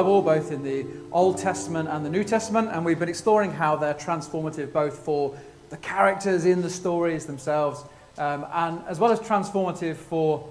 [0.00, 3.76] Bible, both in the Old Testament and the New Testament, and we've been exploring how
[3.76, 5.36] they're transformative both for
[5.68, 7.84] the characters in the stories themselves
[8.16, 10.50] um, and as well as transformative for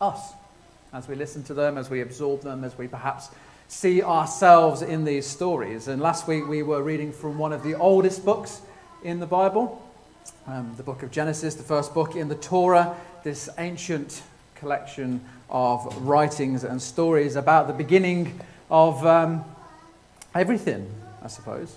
[0.00, 0.32] us
[0.92, 3.30] as we listen to them, as we absorb them, as we perhaps
[3.66, 5.88] see ourselves in these stories.
[5.88, 8.60] And last week we were reading from one of the oldest books
[9.02, 9.82] in the Bible,
[10.46, 14.22] um, the book of Genesis, the first book in the Torah, this ancient
[14.54, 19.44] collection of writings and stories about the beginning of um,
[20.34, 20.90] everything,
[21.22, 21.76] I suppose.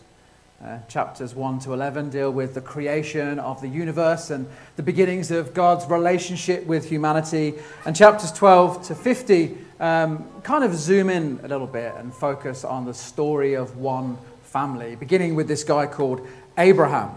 [0.64, 4.46] Uh, chapters 1 to 11 deal with the creation of the universe and
[4.76, 7.56] the beginnings of God's relationship with humanity.
[7.84, 12.64] And chapters 12 to 50 um, kind of zoom in a little bit and focus
[12.64, 16.28] on the story of one family, beginning with this guy called
[16.60, 17.10] Abraham.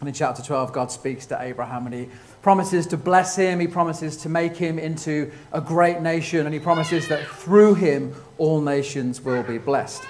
[0.00, 2.08] And in chapter 12, God speaks to Abraham and he
[2.42, 6.60] promises to bless him, he promises to make him into a great nation, and he
[6.60, 10.02] promises that through him all nations will be blessed.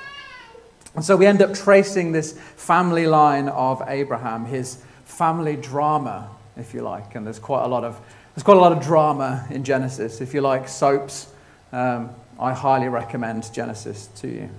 [0.95, 6.75] And so we end up tracing this family line of Abraham, his family drama, if
[6.75, 7.15] you like.
[7.15, 8.01] And there's quite a lot of,
[8.35, 10.21] there's quite a lot of drama in Genesis.
[10.21, 11.33] If you like soaps,
[11.73, 14.51] um, I highly recommend Genesis to you.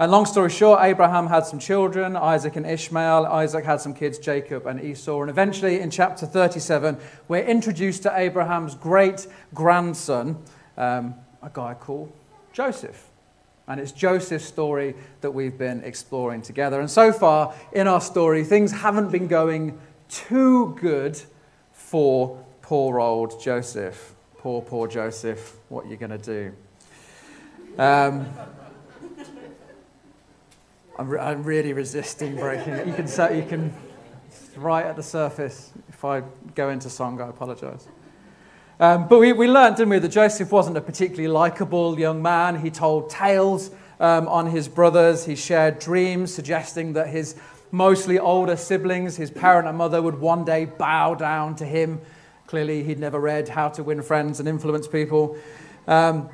[0.00, 3.26] And long story short, Abraham had some children, Isaac and Ishmael.
[3.26, 5.22] Isaac had some kids, Jacob and Esau.
[5.22, 6.96] And eventually, in chapter 37,
[7.26, 10.40] we're introduced to Abraham's great grandson,
[10.76, 12.12] um, a guy called
[12.52, 13.08] Joseph.
[13.66, 16.78] And it's Joseph's story that we've been exploring together.
[16.78, 21.20] And so far in our story, things haven't been going too good
[21.72, 24.14] for poor old Joseph.
[24.38, 26.52] Poor, poor Joseph, what are you going to do?
[27.82, 28.26] Um,
[30.98, 32.86] I'm, re- I'm, really resisting breaking it.
[32.86, 33.72] You can, say, you can,
[34.56, 35.72] right at the surface.
[35.88, 36.22] If I
[36.54, 37.86] go into song, I apologize.
[38.80, 42.60] Um, but we, we learned, didn't we, that Joseph wasn't a particularly likable young man.
[42.60, 43.70] He told tales
[44.00, 47.36] um, on his brothers, he shared dreams suggesting that his
[47.70, 52.00] mostly older siblings, his parent and mother, would one day bow down to him.
[52.46, 55.36] Clearly, he'd never read How to Win Friends and Influence People.
[55.86, 56.28] Um,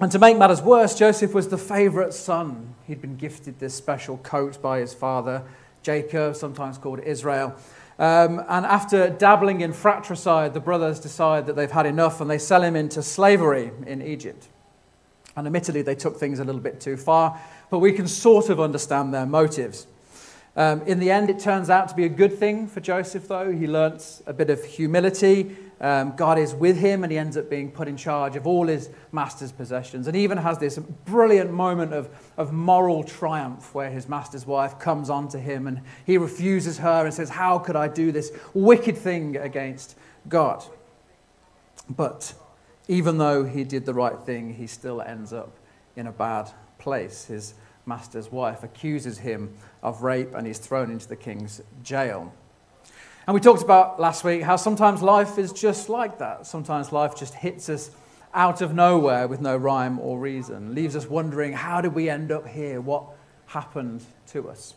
[0.00, 2.74] and to make matters worse, Joseph was the favorite son.
[2.86, 5.42] He'd been gifted this special coat by his father,
[5.82, 7.54] Jacob, sometimes called Israel.
[7.98, 12.38] Um, and after dabbling in fratricide, the brothers decide that they've had enough and they
[12.38, 14.48] sell him into slavery in Egypt.
[15.36, 18.60] And admittedly, they took things a little bit too far, but we can sort of
[18.60, 19.86] understand their motives.
[20.54, 23.50] Um, in the end, it turns out to be a good thing for Joseph, though.
[23.50, 25.56] He learnt a bit of humility.
[25.82, 28.68] Um, God is with him, and he ends up being put in charge of all
[28.68, 30.06] his master's possessions.
[30.06, 34.78] And he even has this brilliant moment of, of moral triumph where his master's wife
[34.78, 38.30] comes on to him and he refuses her and says, How could I do this
[38.54, 39.96] wicked thing against
[40.28, 40.64] God?
[41.90, 42.32] But
[42.86, 45.56] even though he did the right thing, he still ends up
[45.96, 47.24] in a bad place.
[47.24, 47.54] His
[47.86, 52.32] master's wife accuses him of rape and he's thrown into the king's jail.
[53.26, 56.46] And we talked about last week how sometimes life is just like that.
[56.46, 57.90] Sometimes life just hits us
[58.34, 62.32] out of nowhere with no rhyme or reason, leaves us wondering how did we end
[62.32, 62.80] up here?
[62.80, 63.04] What
[63.46, 64.74] happened to us?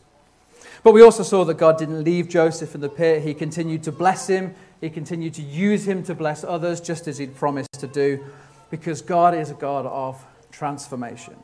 [0.83, 3.23] But we also saw that God didn't leave Joseph in the pit.
[3.23, 7.17] He continued to bless him, he continued to use him to bless others, just as
[7.17, 8.23] he'd promised to do,
[8.69, 11.35] because God is a God of transformation.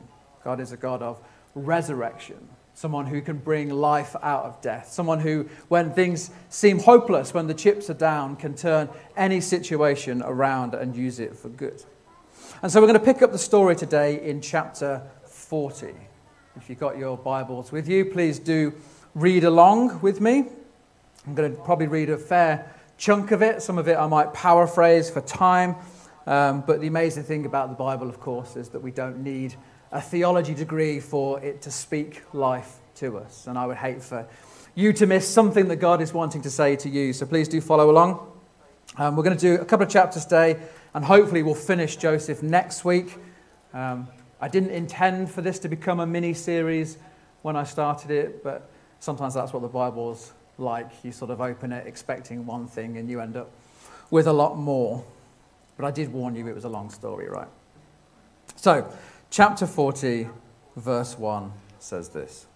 [0.44, 1.18] God is a God of
[1.54, 7.34] resurrection, someone who can bring life out of death, someone who, when things seem hopeless,
[7.34, 11.84] when the chips are down, can turn any situation around and use it for good.
[12.62, 15.94] And so we're going to pick up the story today in chapter 40.
[16.56, 18.72] If you've got your Bibles with you, please do
[19.14, 20.46] read along with me.
[21.26, 23.62] I'm going to probably read a fair chunk of it.
[23.62, 25.76] Some of it I might paraphrase for time.
[26.26, 29.56] Um, but the amazing thing about the Bible, of course, is that we don't need
[29.92, 33.46] a theology degree for it to speak life to us.
[33.46, 34.26] And I would hate for
[34.74, 37.12] you to miss something that God is wanting to say to you.
[37.12, 38.26] So please do follow along.
[38.96, 40.58] Um, we're going to do a couple of chapters today,
[40.94, 43.16] and hopefully we'll finish Joseph next week.
[43.72, 44.08] Um,
[44.40, 46.98] I didn't intend for this to become a mini series
[47.42, 48.68] when I started it, but
[49.00, 50.90] sometimes that's what the Bible's like.
[51.02, 53.50] You sort of open it expecting one thing, and you end up
[54.10, 55.04] with a lot more.
[55.76, 57.48] But I did warn you it was a long story, right?
[58.56, 58.92] So,
[59.32, 60.28] chapter 40,
[60.76, 62.46] verse 1 says this.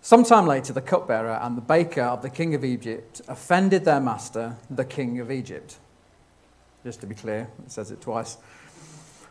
[0.00, 4.56] Sometime later, the cupbearer and the baker of the king of Egypt offended their master,
[4.70, 5.78] the king of Egypt.
[6.84, 8.38] Just to be clear, it says it twice.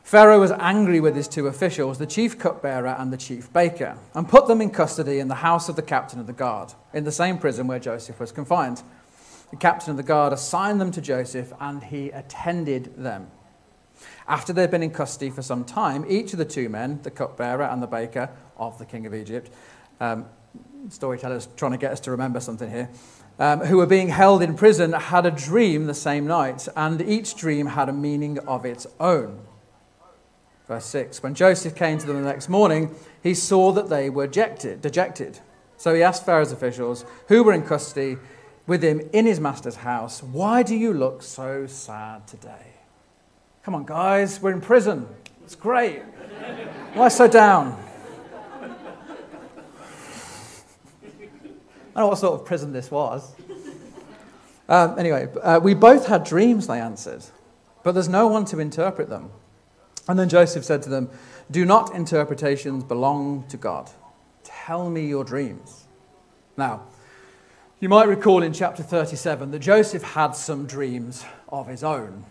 [0.03, 4.27] Pharaoh was angry with his two officials, the chief cupbearer and the chief baker, and
[4.27, 7.13] put them in custody in the house of the captain of the guard, in the
[7.13, 8.83] same prison where Joseph was confined.
[9.51, 13.31] The captain of the guard assigned them to Joseph, and he attended them.
[14.27, 17.63] After they'd been in custody for some time, each of the two men, the cupbearer
[17.63, 19.49] and the baker of the king of Egypt,
[20.01, 20.25] um,
[20.89, 22.89] storytellers trying to get us to remember something here,
[23.39, 27.35] um, who were being held in prison, had a dream the same night, and each
[27.35, 29.39] dream had a meaning of its own.
[30.67, 34.27] Verse 6 When Joseph came to them the next morning, he saw that they were
[34.27, 34.81] dejected.
[34.81, 35.39] dejected.
[35.77, 38.17] So he asked Pharaoh's officials, who were in custody
[38.65, 42.76] with him in his master's house, Why do you look so sad today?
[43.67, 45.05] Come on, guys, we're in prison.
[45.43, 46.01] It's great.
[46.93, 47.77] Why so down?
[48.61, 48.67] I
[51.93, 53.35] don't know what sort of prison this was.
[54.69, 57.25] Um, anyway, uh, we both had dreams, they answered,
[57.83, 59.31] but there's no one to interpret them.
[60.07, 61.09] And then Joseph said to them,
[61.51, 63.89] Do not interpretations belong to God?
[64.45, 65.87] Tell me your dreams.
[66.55, 66.83] Now,
[67.81, 72.23] you might recall in chapter 37 that Joseph had some dreams of his own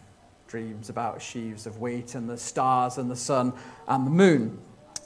[0.47, 3.53] dreams about sheaves of wheat and the stars and the sun
[3.89, 4.59] and the moon.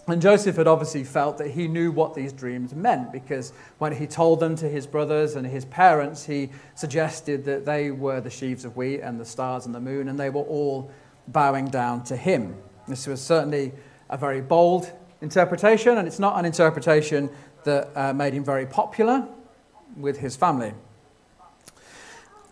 [0.07, 4.07] And Joseph had obviously felt that he knew what these dreams meant because when he
[4.07, 8.65] told them to his brothers and his parents, he suggested that they were the sheaves
[8.65, 10.91] of wheat and the stars and the moon, and they were all
[11.29, 12.57] bowing down to him.
[12.89, 13.73] This was certainly
[14.09, 14.91] a very bold
[15.21, 17.31] interpretation, and it's not an interpretation
[17.65, 19.29] that uh, made him very popular
[19.97, 20.73] with his family.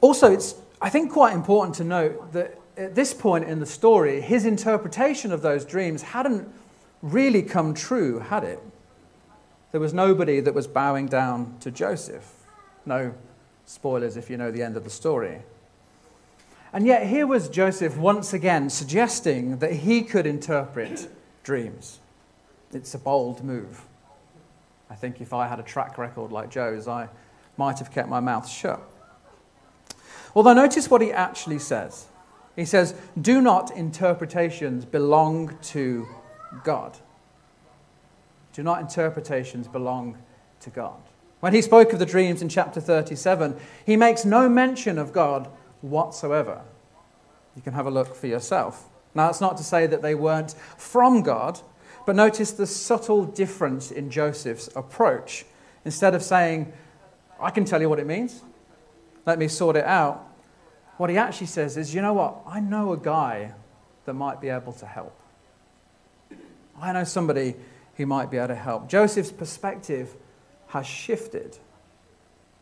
[0.00, 4.20] Also, it's, I think, quite important to note that at this point in the story,
[4.20, 6.48] his interpretation of those dreams hadn't
[7.02, 8.60] really come true, had it?
[9.72, 12.32] There was nobody that was bowing down to Joseph.
[12.86, 13.14] No
[13.66, 15.42] spoilers if you know the end of the story.
[16.72, 21.08] And yet, here was Joseph once again suggesting that he could interpret
[21.42, 21.98] dreams.
[22.72, 23.82] It's a bold move.
[24.90, 27.08] I think if I had a track record like Joe's, I
[27.56, 28.80] might have kept my mouth shut.
[30.34, 32.06] Although, notice what he actually says.
[32.58, 36.08] He says, Do not interpretations belong to
[36.64, 36.98] God.
[38.52, 40.18] Do not interpretations belong
[40.62, 41.00] to God?
[41.38, 43.56] When he spoke of the dreams in chapter 37,
[43.86, 45.48] he makes no mention of God
[45.82, 46.62] whatsoever.
[47.54, 48.88] You can have a look for yourself.
[49.14, 51.60] Now, that's not to say that they weren't from God,
[52.06, 55.46] but notice the subtle difference in Joseph's approach.
[55.84, 56.72] Instead of saying,
[57.40, 58.42] I can tell you what it means,
[59.26, 60.27] let me sort it out,
[60.98, 62.42] what he actually says is, you know what?
[62.46, 63.52] I know a guy
[64.04, 65.18] that might be able to help.
[66.80, 67.54] I know somebody
[67.96, 68.88] who might be able to help.
[68.88, 70.14] Joseph's perspective
[70.68, 71.58] has shifted.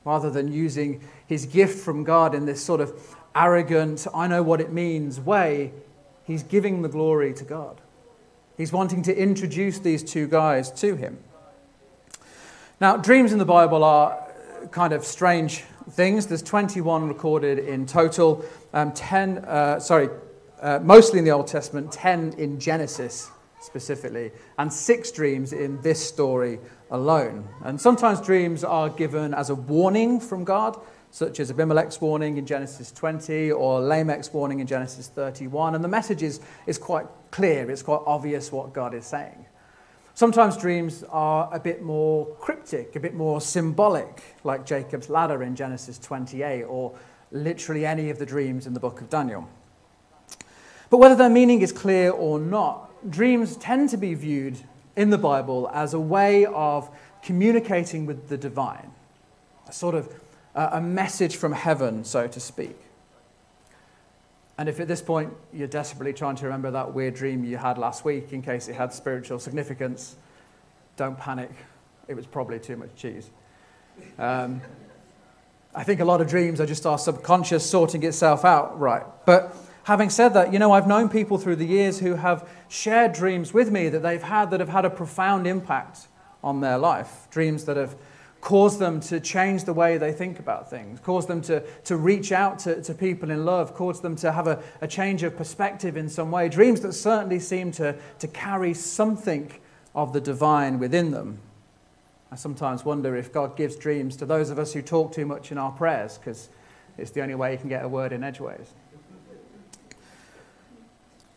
[0.05, 4.61] Rather than using his gift from God in this sort of arrogant, I know what
[4.61, 5.73] it means way,
[6.25, 7.81] he's giving the glory to God.
[8.57, 11.19] He's wanting to introduce these two guys to him.
[12.81, 14.27] Now, dreams in the Bible are
[14.71, 16.27] kind of strange things.
[16.27, 20.09] There's 21 recorded in total, um, 10, uh, sorry,
[20.61, 23.31] uh, mostly in the Old Testament, 10 in Genesis
[23.61, 26.59] specifically, and six dreams in this story
[26.91, 27.49] alone.
[27.65, 30.79] And sometimes dreams are given as a warning from God,
[31.11, 35.75] such as Abimelech's warning in Genesis 20 or Lamech's warning in Genesis 31.
[35.75, 39.46] And the message is, is quite clear, it's quite obvious what God is saying.
[40.17, 45.55] Sometimes dreams are a bit more cryptic, a bit more symbolic, like Jacob's ladder in
[45.55, 46.97] Genesis 28, or
[47.33, 49.47] literally any of the dreams in the book of Daniel.
[50.89, 54.57] But whether their meaning is clear or not, dreams tend to be viewed
[54.97, 56.89] in the Bible as a way of
[57.23, 58.93] communicating with the divine,
[59.69, 60.11] a sort of
[60.55, 62.86] uh, a message from heaven, so to speak.
[64.59, 67.77] And if at this point you're desperately trying to remember that weird dream you had
[67.77, 70.17] last week in case it had spiritual significance,
[70.97, 71.51] don't panic.
[72.09, 73.31] It was probably too much cheese.
[74.19, 74.63] Um,
[75.75, 79.05] I think a lot of dreams are just our subconscious sorting itself out right.
[79.27, 83.13] But having said that, you know, I've known people through the years who have shared
[83.13, 86.09] dreams with me that they've had that have had a profound impact
[86.43, 87.29] on their life.
[87.31, 87.95] Dreams that have
[88.47, 92.31] caused them to change the way they think about things, cause them to, to reach
[92.31, 95.97] out to, to people in love, cause them to have a, a change of perspective
[95.97, 96.49] in some way.
[96.49, 99.53] Dreams that certainly seem to, to carry something
[99.97, 101.41] of the divine within them.
[102.31, 105.51] I sometimes wonder if God gives dreams to those of us who talk too much
[105.51, 106.49] in our prayers, because
[106.99, 108.73] it's the only way you can get a word in edgeways.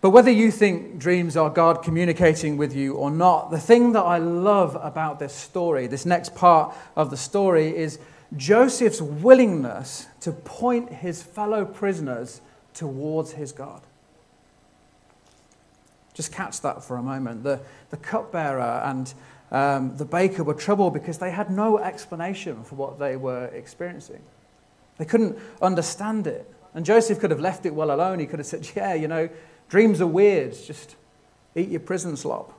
[0.02, 4.04] But whether you think dreams are God communicating with you or not, the thing that
[4.04, 8.00] I love about this story, this next part of the story, is
[8.38, 12.40] Joseph's willingness to point his fellow prisoners
[12.74, 13.82] towards his God.
[16.14, 17.44] Just catch that for a moment.
[17.44, 19.14] The, the cupbearer and
[19.52, 24.22] um, the baker were troubled because they had no explanation for what they were experiencing.
[24.98, 26.50] They couldn't understand it.
[26.74, 28.20] And Joseph could have left it well alone.
[28.20, 29.30] He could have said, Yeah, you know,
[29.70, 30.96] Dreams are weird, just
[31.56, 32.54] eat your prison slop.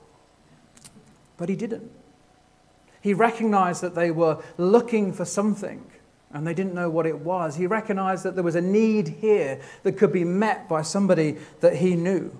[1.37, 1.91] But he didn't.
[3.01, 5.85] He recognized that they were looking for something
[6.33, 7.55] and they didn't know what it was.
[7.55, 11.77] He recognized that there was a need here that could be met by somebody that
[11.77, 12.31] he knew.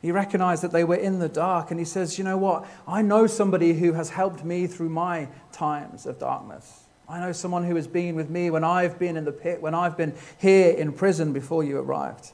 [0.00, 2.68] He recognized that they were in the dark, and he says, You know what?
[2.86, 6.84] I know somebody who has helped me through my times of darkness.
[7.08, 9.74] I know someone who has been with me when I've been in the pit, when
[9.74, 12.32] I've been here in prison before you arrived.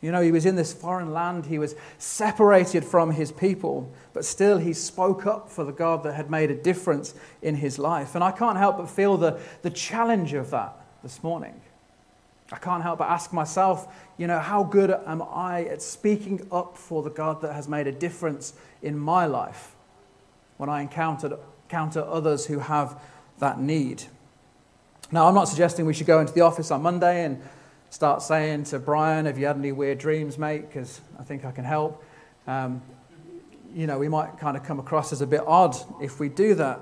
[0.00, 4.24] You know, he was in this foreign land, he was separated from his people, but
[4.24, 8.14] still he spoke up for the God that had made a difference in his life.
[8.14, 11.60] And I can't help but feel the, the challenge of that this morning.
[12.50, 16.76] I can't help but ask myself, you know, how good am I at speaking up
[16.76, 19.74] for the God that has made a difference in my life
[20.56, 23.00] when I encounter, encounter others who have
[23.38, 24.04] that need?
[25.12, 27.40] Now, I'm not suggesting we should go into the office on Monday and
[27.90, 30.68] start saying to Brian, Have you had any weird dreams, mate?
[30.68, 32.02] Because I think I can help.
[32.46, 32.80] Um,
[33.74, 36.54] you know, we might kind of come across as a bit odd if we do
[36.54, 36.80] that.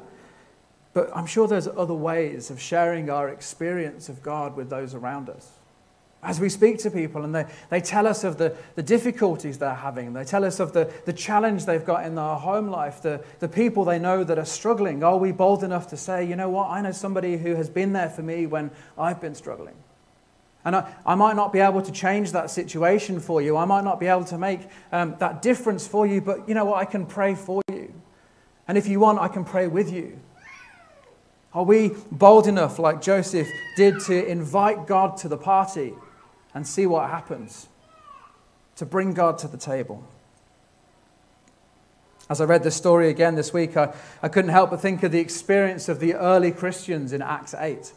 [0.94, 5.28] But I'm sure there's other ways of sharing our experience of God with those around
[5.28, 5.50] us.
[6.22, 9.72] As we speak to people and they, they tell us of the, the difficulties they're
[9.72, 13.22] having, they tell us of the, the challenge they've got in their home life, the,
[13.38, 16.48] the people they know that are struggling, are we bold enough to say, you know
[16.48, 19.76] what, I know somebody who has been there for me when I've been struggling?
[20.64, 23.56] And I, I might not be able to change that situation for you.
[23.56, 24.60] I might not be able to make
[24.92, 26.78] um, that difference for you, but you know what?
[26.78, 27.92] I can pray for you.
[28.66, 30.18] And if you want, I can pray with you.
[31.54, 35.94] Are we bold enough, like Joseph did, to invite God to the party?
[36.54, 37.68] and see what happens,
[38.76, 40.04] to bring God to the table.
[42.28, 45.12] As I read this story again this week, I, I couldn't help but think of
[45.12, 47.92] the experience of the early Christians in Acts 8.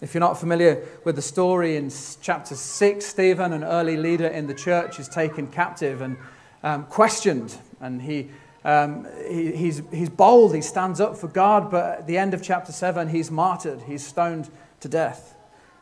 [0.00, 1.92] If you're not familiar with the story in
[2.22, 6.16] chapter 6, Stephen, an early leader in the church, is taken captive and
[6.62, 7.54] um, questioned.
[7.80, 8.30] And he,
[8.64, 12.42] um, he, he's, he's bold, he stands up for God, but at the end of
[12.42, 15.36] chapter 7, he's martyred, he's stoned to death.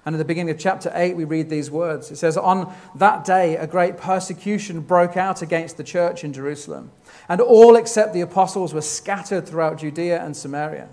[0.05, 2.11] And at the beginning of chapter 8, we read these words.
[2.11, 6.91] It says, On that day, a great persecution broke out against the church in Jerusalem,
[7.29, 10.89] and all except the apostles were scattered throughout Judea and Samaria.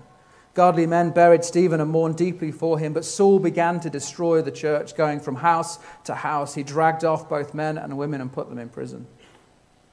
[0.56, 4.50] Godly men buried Stephen and mourned deeply for him, but Saul began to destroy the
[4.50, 6.54] church, going from house to house.
[6.54, 9.06] He dragged off both men and women and put them in prison.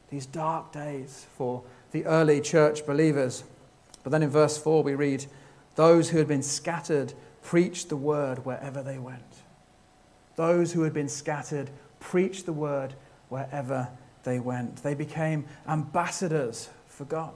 [0.09, 3.43] These dark days for the early church believers.
[4.03, 5.25] But then in verse 4, we read,
[5.75, 9.41] Those who had been scattered preached the word wherever they went.
[10.37, 12.93] Those who had been scattered preached the word
[13.27, 13.89] wherever
[14.23, 14.77] they went.
[14.77, 17.33] They became ambassadors for God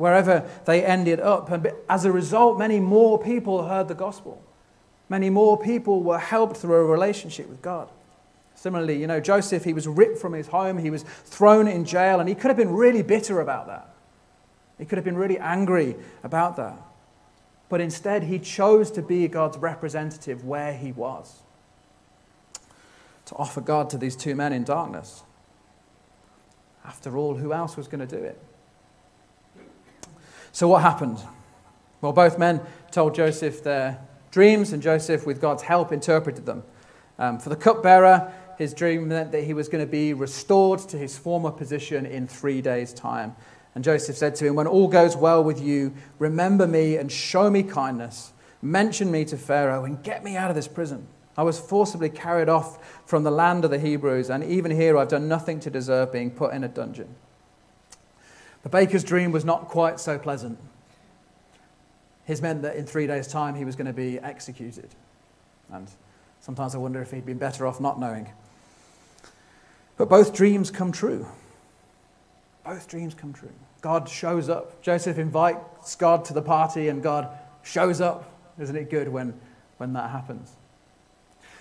[0.00, 1.50] wherever they ended up.
[1.50, 4.42] And as a result, many more people heard the gospel.
[5.08, 7.88] Many more people were helped through a relationship with God.
[8.54, 12.20] Similarly, you know, Joseph, he was ripped from his home, he was thrown in jail,
[12.20, 13.94] and he could have been really bitter about that.
[14.78, 16.76] He could have been really angry about that
[17.70, 21.40] but instead he chose to be God's representative where he was.
[23.26, 25.22] To offer God to these two men in darkness.
[26.84, 28.42] After all, who else was going to do it?
[30.52, 31.18] So, what happened?
[32.00, 33.98] Well, both men told Joseph their
[34.30, 36.62] dreams, and Joseph, with God's help, interpreted them.
[37.18, 40.98] Um, for the cupbearer, his dream meant that he was going to be restored to
[40.98, 43.36] his former position in three days' time.
[43.74, 47.50] And Joseph said to him, When all goes well with you, remember me and show
[47.50, 48.32] me kindness.
[48.62, 51.06] Mention me to Pharaoh and get me out of this prison.
[51.36, 55.08] I was forcibly carried off from the land of the Hebrews, and even here I've
[55.08, 57.14] done nothing to deserve being put in a dungeon.
[58.62, 60.58] The baker's dream was not quite so pleasant.
[62.24, 64.88] His meant that in three days' time he was going to be executed.
[65.72, 65.88] And
[66.40, 68.28] sometimes I wonder if he'd been better off not knowing.
[69.96, 71.26] But both dreams come true.
[72.64, 73.52] Both dreams come true.
[73.80, 74.82] God shows up.
[74.82, 77.28] Joseph invites God to the party, and God
[77.62, 78.30] shows up.
[78.58, 79.38] Isn't it good when,
[79.78, 80.52] when that happens?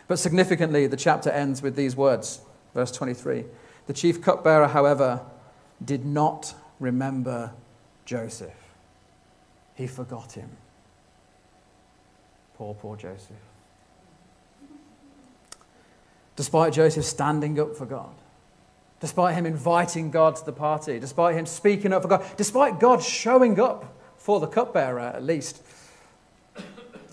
[0.07, 2.41] But significantly, the chapter ends with these words,
[2.73, 3.45] verse 23.
[3.87, 5.21] The chief cupbearer, however,
[5.83, 7.51] did not remember
[8.05, 8.53] Joseph.
[9.75, 10.49] He forgot him.
[12.55, 13.37] Poor, poor Joseph.
[16.35, 18.13] Despite Joseph standing up for God,
[18.99, 23.03] despite him inviting God to the party, despite him speaking up for God, despite God
[23.03, 25.61] showing up for the cupbearer at least,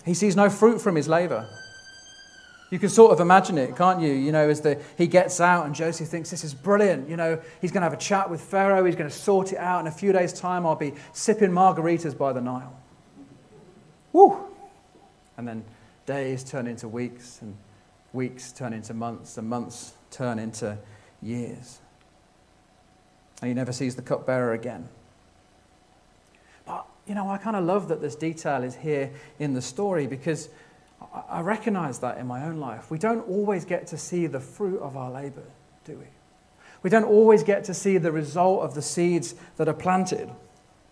[0.05, 1.49] he sees no fruit from his labor.
[2.71, 4.13] You can sort of imagine it, can't you?
[4.13, 7.09] You know, as the, he gets out and Joseph thinks this is brilliant.
[7.09, 8.85] You know, he's going to have a chat with Pharaoh.
[8.85, 9.81] He's going to sort it out.
[9.81, 12.77] In a few days' time, I'll be sipping margaritas by the Nile.
[14.13, 14.37] Woo!
[15.37, 15.65] And then
[16.07, 17.57] days turn into weeks, and
[18.13, 20.79] weeks turn into months, and months turn into
[21.23, 21.79] years.
[23.41, 24.89] And he never sees the cupbearer again.
[26.65, 30.07] But, you know, I kind of love that this detail is here in the story
[30.07, 30.49] because
[31.29, 32.91] I recognize that in my own life.
[32.91, 35.45] We don't always get to see the fruit of our labor,
[35.85, 36.07] do we?
[36.83, 40.31] We don't always get to see the result of the seeds that are planted.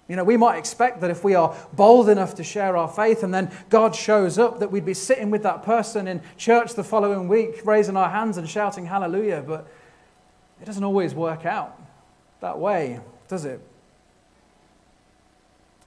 [0.08, 3.22] You know, we might expect that if we are bold enough to share our faith
[3.22, 6.84] and then God shows up, that we'd be sitting with that person in church the
[6.84, 9.42] following week, raising our hands and shouting hallelujah.
[9.46, 9.66] But
[10.60, 11.80] it doesn't always work out
[12.40, 13.60] that way, does it?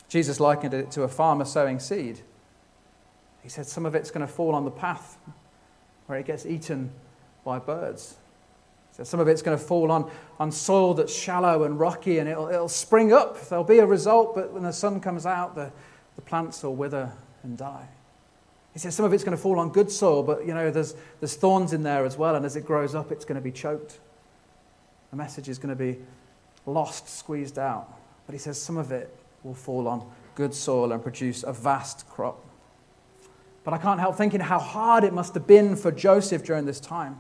[0.10, 2.22] Jesus likened it to a farmer sowing seed.
[3.48, 5.18] He said some of it's going to fall on the path
[6.08, 6.92] where it gets eaten
[7.46, 8.18] by birds.
[8.92, 12.28] So some of it's going to fall on, on soil that's shallow and rocky and
[12.28, 13.40] it'll, it'll spring up.
[13.48, 15.72] There'll be a result, but when the sun comes out, the,
[16.18, 17.10] the plants will wither
[17.42, 17.88] and die.
[18.74, 20.96] He says some of it's going to fall on good soil, but you know, there's,
[21.22, 23.54] there's thorns in there as well, and as it grows up, it's going to be
[23.54, 24.00] choked.
[25.12, 26.00] The message is going to be
[26.66, 27.98] lost, squeezed out.
[28.26, 32.10] But he says some of it will fall on good soil and produce a vast
[32.10, 32.44] crop.
[33.68, 36.80] But I can't help thinking how hard it must have been for Joseph during this
[36.80, 37.20] time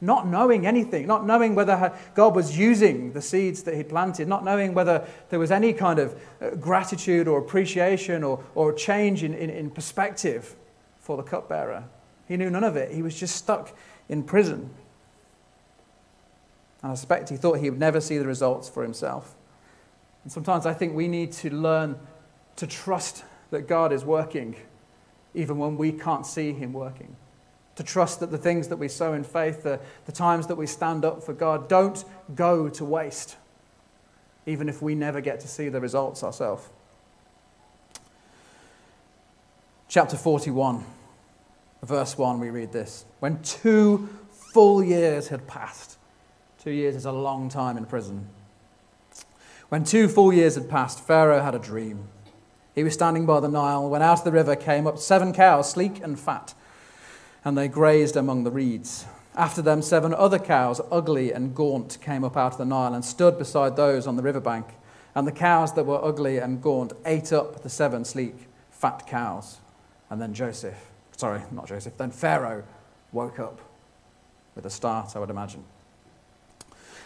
[0.00, 4.42] not knowing anything, not knowing whether God was using the seeds that he planted, not
[4.42, 9.34] knowing whether there was any kind of uh, gratitude or appreciation or, or change in,
[9.34, 10.56] in, in perspective
[10.98, 11.84] for the cupbearer.
[12.26, 12.92] He knew none of it.
[12.92, 13.76] He was just stuck
[14.08, 14.70] in prison.
[16.82, 19.36] And I suspect he thought he would never see the results for himself.
[20.24, 21.96] And sometimes I think we need to learn
[22.56, 24.56] to trust that God is working,
[25.34, 27.16] even when we can't see him working
[27.76, 30.66] to trust that the things that we sow in faith, the, the times that we
[30.66, 33.36] stand up for God, don't go to waste,
[34.46, 36.68] even if we never get to see the results ourselves.
[39.88, 40.84] Chapter 41,
[41.82, 43.04] verse 1, we read this.
[43.20, 44.08] When two
[44.52, 45.98] full years had passed,
[46.62, 48.28] two years is a long time in prison.
[49.70, 52.08] When two full years had passed, Pharaoh had a dream.
[52.74, 55.70] He was standing by the Nile when out of the river came up seven cows,
[55.70, 56.54] sleek and fat
[57.44, 59.04] and they grazed among the reeds.
[59.34, 63.04] After them, seven other cows, ugly and gaunt, came up out of the Nile and
[63.04, 64.66] stood beside those on the riverbank.
[65.14, 69.58] And the cows that were ugly and gaunt ate up the seven sleek, fat cows.
[70.10, 72.64] And then Joseph, sorry, not Joseph, then Pharaoh
[73.10, 73.60] woke up
[74.54, 75.64] with a start, I would imagine.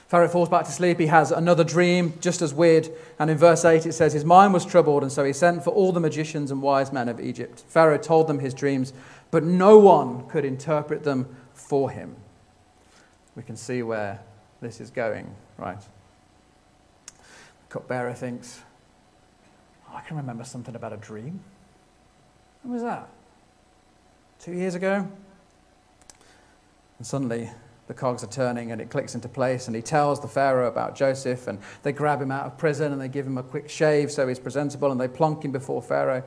[0.08, 1.00] Pharaoh falls back to sleep.
[1.00, 2.88] He has another dream, just as weird.
[3.18, 5.70] And in verse 8, it says, His mind was troubled, and so he sent for
[5.70, 7.64] all the magicians and wise men of Egypt.
[7.68, 8.92] Pharaoh told them his dreams,
[9.32, 12.14] but no one could interpret them for him.
[13.34, 14.20] We can see where
[14.60, 15.82] this is going, right?
[17.68, 18.62] Cupbearer thinks,
[19.90, 21.40] oh, I can remember something about a dream.
[22.62, 23.08] When was that?
[24.38, 25.08] Two years ago?
[26.98, 27.50] And suddenly,
[27.86, 30.94] the cogs are turning and it clicks into place and he tells the pharaoh about
[30.94, 34.10] joseph and they grab him out of prison and they give him a quick shave
[34.10, 36.22] so he's presentable and they plonk him before pharaoh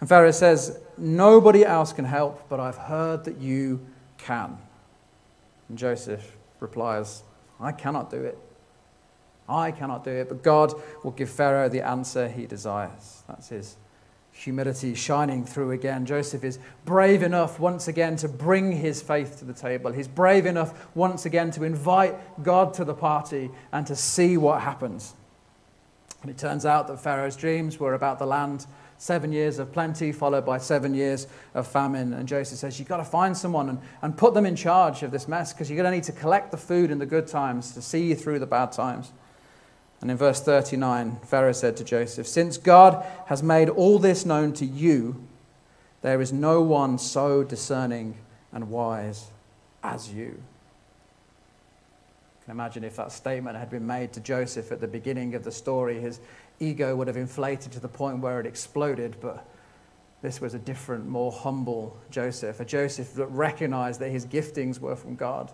[0.00, 3.86] and Pharaoh says, Nobody else can help, but I've heard that you
[4.18, 4.58] can.
[5.68, 7.22] And Joseph replies,
[7.60, 8.38] I cannot do it.
[9.48, 13.22] I cannot do it, but God will give Pharaoh the answer he desires.
[13.28, 13.76] That's his
[14.36, 16.04] humility shining through again.
[16.04, 19.92] Joseph is brave enough once again to bring his faith to the table.
[19.92, 24.60] He's brave enough once again to invite God to the party and to see what
[24.60, 25.14] happens.
[26.22, 28.66] And it turns out that Pharaoh's dreams were about the land
[28.98, 32.12] seven years of plenty, followed by seven years of famine.
[32.12, 35.10] And Joseph says, You've got to find someone and, and put them in charge of
[35.10, 37.72] this mess because you're going to need to collect the food in the good times
[37.72, 39.12] to see you through the bad times.
[40.00, 44.52] And in verse 39, Pharaoh said to Joseph, Since God has made all this known
[44.54, 45.26] to you,
[46.02, 48.16] there is no one so discerning
[48.52, 49.30] and wise
[49.82, 50.40] as you.
[52.44, 55.50] can imagine if that statement had been made to Joseph at the beginning of the
[55.50, 56.20] story, his,
[56.60, 59.46] ego would have inflated to the point where it exploded, but
[60.22, 64.96] this was a different, more humble Joseph, a Joseph that recognized that his giftings were
[64.96, 65.52] from God.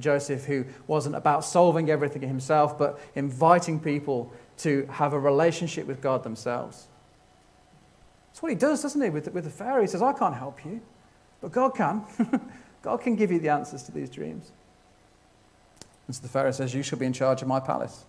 [0.00, 6.00] Joseph who wasn't about solving everything himself, but inviting people to have a relationship with
[6.00, 6.86] God themselves.
[8.28, 9.82] That's what he does, doesn't he, with the, with the Pharaoh?
[9.82, 10.80] He says, I can't help you,
[11.40, 12.04] but God can.
[12.82, 14.52] God can give you the answers to these dreams.
[16.06, 18.04] And so the Pharaoh says, You shall be in charge of my palace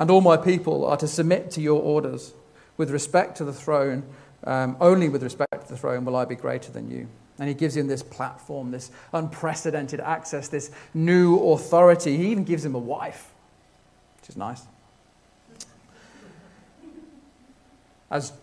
[0.00, 2.32] and all my people are to submit to your orders.
[2.78, 4.02] With respect to the throne,
[4.44, 7.06] um, only with respect to the throne will I be greater than you.
[7.40, 12.16] And he gives him this platform, this unprecedented access, this new authority.
[12.16, 13.32] He even gives him a wife,
[14.20, 14.62] which is nice.
[18.10, 18.34] As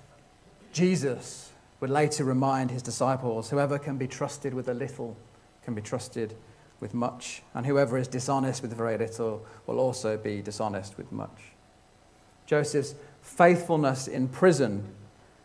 [0.74, 5.16] Jesus would later remind his disciples, whoever can be trusted with a little
[5.64, 6.34] can be trusted
[6.80, 11.52] with much, and whoever is dishonest with very little will also be dishonest with much.
[12.46, 14.88] Joseph's faithfulness in prison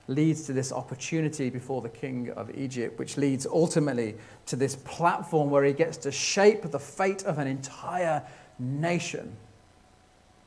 [0.09, 5.51] leads to this opportunity before the king of Egypt, which leads ultimately to this platform
[5.51, 8.23] where he gets to shape the fate of an entire
[8.59, 9.37] nation.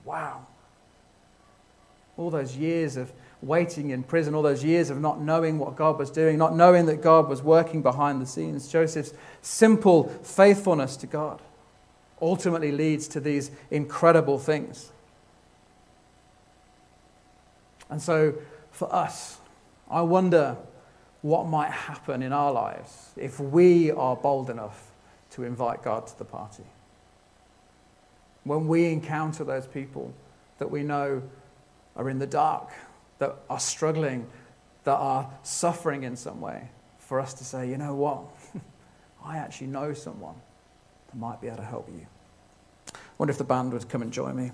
[0.03, 0.45] Wow.
[2.17, 5.99] All those years of waiting in prison, all those years of not knowing what God
[5.99, 11.07] was doing, not knowing that God was working behind the scenes, Joseph's simple faithfulness to
[11.07, 11.41] God
[12.21, 14.91] ultimately leads to these incredible things.
[17.89, 18.33] And so,
[18.71, 19.37] for us,
[19.89, 20.57] I wonder
[21.21, 24.91] what might happen in our lives if we are bold enough
[25.31, 26.63] to invite God to the party.
[28.43, 30.13] When we encounter those people
[30.59, 31.23] that we know
[31.95, 32.69] are in the dark,
[33.19, 34.27] that are struggling,
[34.83, 36.69] that are suffering in some way,
[36.99, 38.25] for us to say, you know what?
[39.23, 40.35] I actually know someone
[41.07, 42.05] that might be able to help you.
[42.93, 44.51] I wonder if the band would come and join me.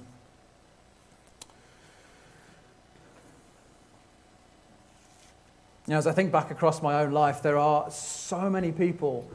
[5.87, 9.29] You know, as I think back across my own life, there are so many people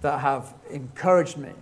[0.00, 1.52] that have encouraged me,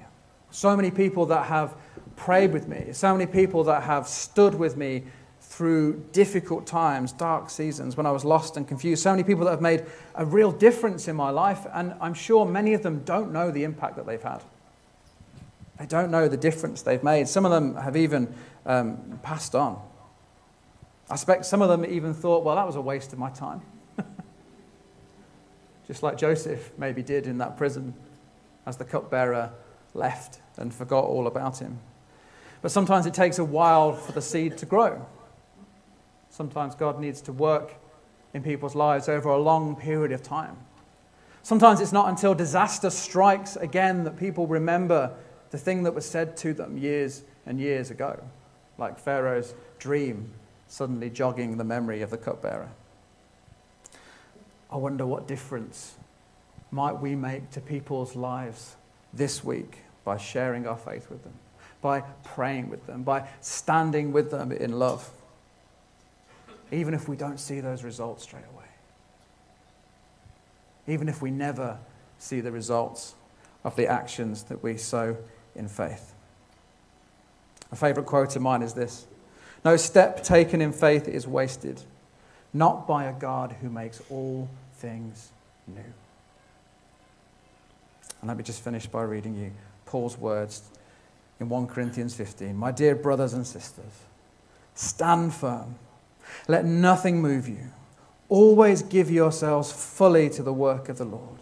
[0.51, 1.77] so many people that have
[2.17, 5.05] prayed with me, so many people that have stood with me
[5.41, 9.03] through difficult times, dark seasons, when I was lost and confused.
[9.03, 12.47] So many people that have made a real difference in my life, and I'm sure
[12.47, 14.43] many of them don't know the impact that they've had.
[15.79, 17.29] They don't know the difference they've made.
[17.29, 18.33] Some of them have even
[18.65, 19.81] um, passed on.
[21.11, 23.61] I suspect some of them even thought, well, that was a waste of my time.
[25.91, 27.95] Just like Joseph maybe did in that prison
[28.65, 29.51] as the cupbearer
[29.93, 31.81] left and forgot all about him.
[32.63, 35.05] But sometimes it takes a while for the seed to grow.
[36.29, 37.75] Sometimes God needs to work
[38.33, 40.59] in people's lives over a long period of time.
[41.43, 45.13] Sometimes it's not until disaster strikes again that people remember
[45.51, 48.23] the thing that was said to them years and years ago,
[48.79, 50.31] like Pharaoh's dream
[50.69, 52.69] suddenly jogging the memory of the cupbearer.
[54.71, 55.97] I wonder what difference
[56.71, 58.77] might we make to people's lives
[59.13, 61.35] this week by sharing our faith with them,
[61.81, 65.11] by praying with them, by standing with them in love,
[66.71, 68.65] even if we don't see those results straight away,
[70.87, 71.79] even if we never
[72.19, 73.15] see the results
[73.65, 75.17] of the actions that we sow
[75.57, 76.15] in faith.
[77.73, 79.07] A favorite quote of mine is this
[79.65, 81.83] No step taken in faith is wasted,
[82.53, 84.49] not by a God who makes all
[84.81, 85.31] things
[85.67, 85.81] new.
[88.21, 89.53] And let me just finish by reading you
[89.87, 90.63] Paul's words
[91.39, 92.57] in 1 Corinthians 15.
[92.57, 93.93] My dear brothers and sisters,
[94.75, 95.77] stand firm.
[96.49, 97.71] Let nothing move you.
[98.29, 101.39] Always give yourselves fully to the work of the Lord,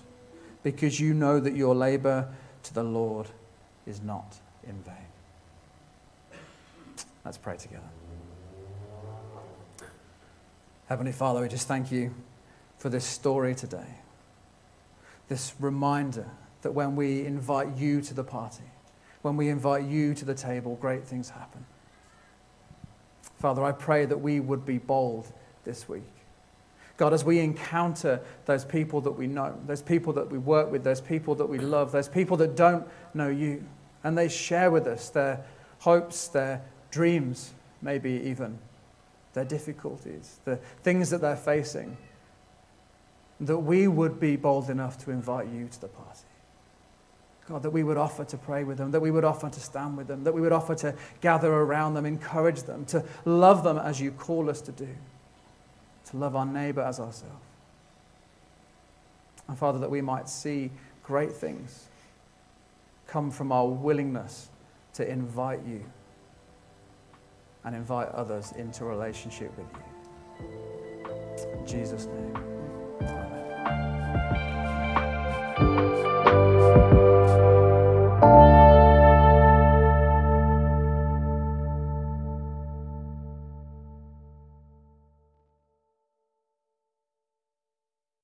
[0.63, 2.29] because you know that your labor
[2.63, 3.27] to the Lord
[3.87, 4.95] is not in vain.
[7.25, 7.83] Let's pray together.
[10.87, 12.15] Heavenly Father, we just thank you
[12.79, 13.97] for this story today.
[15.29, 16.31] This reminder
[16.63, 18.65] that when we invite you to the party,
[19.23, 21.67] when we invite you to the table, great things happen.
[23.39, 25.33] Father, I pray that we would be bold
[25.65, 26.03] this week.
[26.97, 30.83] God, as we encounter those people that we know, those people that we work with,
[30.83, 33.65] those people that we love, those people that don't know you,
[34.03, 35.45] and they share with us their
[35.81, 38.59] hopes, their dreams, maybe even
[39.35, 41.97] their difficulties, the things that they're facing
[43.41, 46.21] that we would be bold enough to invite you to the party.
[47.49, 49.97] God, that we would offer to pray with them, that we would offer to stand
[49.97, 53.79] with them, that we would offer to gather around them, encourage them, to love them
[53.79, 54.89] as you call us to do,
[56.11, 57.45] to love our neighbor as ourselves.
[59.49, 60.71] And Father, that we might see
[61.03, 61.87] great things
[63.07, 64.51] come from our willingness
[64.93, 65.83] to invite you
[67.65, 71.49] and invite others into relationship with you.
[71.59, 72.58] In Jesus' name.
[73.01, 73.29] Amém.